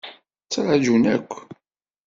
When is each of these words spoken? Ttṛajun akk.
Ttṛajun 0.45 1.03
akk. 1.15 1.31